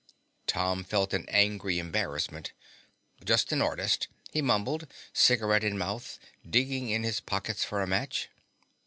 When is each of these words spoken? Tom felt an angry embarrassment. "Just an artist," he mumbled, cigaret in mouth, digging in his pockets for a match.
Tom 0.47 0.83
felt 0.83 1.13
an 1.13 1.25
angry 1.29 1.77
embarrassment. 1.77 2.53
"Just 3.23 3.51
an 3.51 3.61
artist," 3.61 4.07
he 4.31 4.41
mumbled, 4.41 4.87
cigaret 5.13 5.63
in 5.63 5.77
mouth, 5.77 6.17
digging 6.49 6.89
in 6.89 7.03
his 7.03 7.19
pockets 7.19 7.63
for 7.63 7.83
a 7.83 7.87
match. 7.87 8.27